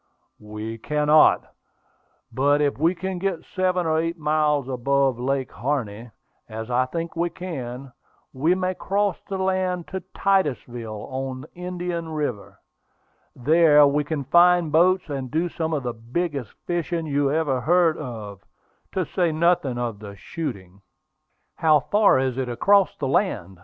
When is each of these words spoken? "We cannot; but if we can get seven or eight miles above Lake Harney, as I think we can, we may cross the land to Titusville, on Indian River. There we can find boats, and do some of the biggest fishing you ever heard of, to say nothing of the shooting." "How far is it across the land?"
"We 0.39 0.79
cannot; 0.79 1.53
but 2.31 2.59
if 2.59 2.79
we 2.79 2.95
can 2.95 3.19
get 3.19 3.45
seven 3.45 3.85
or 3.85 3.99
eight 3.99 4.17
miles 4.17 4.67
above 4.67 5.19
Lake 5.19 5.51
Harney, 5.51 6.09
as 6.49 6.71
I 6.71 6.87
think 6.87 7.15
we 7.15 7.29
can, 7.29 7.91
we 8.33 8.55
may 8.55 8.73
cross 8.73 9.21
the 9.29 9.37
land 9.37 9.87
to 9.89 9.99
Titusville, 10.15 11.05
on 11.11 11.45
Indian 11.53 12.09
River. 12.09 12.57
There 13.35 13.85
we 13.85 14.03
can 14.03 14.23
find 14.23 14.71
boats, 14.71 15.07
and 15.07 15.29
do 15.29 15.47
some 15.49 15.71
of 15.71 15.83
the 15.83 15.93
biggest 15.93 16.53
fishing 16.65 17.05
you 17.05 17.29
ever 17.31 17.61
heard 17.61 17.95
of, 17.99 18.43
to 18.93 19.05
say 19.05 19.31
nothing 19.31 19.77
of 19.77 19.99
the 19.99 20.15
shooting." 20.15 20.81
"How 21.57 21.79
far 21.79 22.17
is 22.17 22.39
it 22.39 22.49
across 22.49 22.95
the 22.97 23.07
land?" 23.07 23.59